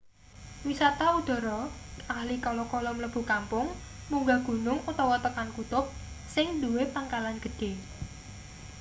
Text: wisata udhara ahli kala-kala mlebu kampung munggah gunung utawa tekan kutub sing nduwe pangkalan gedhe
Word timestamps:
wisata 0.67 1.05
udhara 1.19 1.57
ahli 2.17 2.35
kala-kala 2.45 2.89
mlebu 2.97 3.21
kampung 3.31 3.67
munggah 4.09 4.39
gunung 4.47 4.79
utawa 4.91 5.15
tekan 5.25 5.49
kutub 5.55 5.85
sing 6.33 6.47
nduwe 6.55 6.83
pangkalan 6.95 7.37
gedhe 7.43 7.71